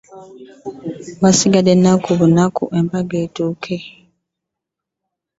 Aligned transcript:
Wasigadde 1.23 1.73
nnaku 1.75 2.09
bunaku 2.19 2.63
embaga 2.79 3.15
etuuke. 3.25 3.77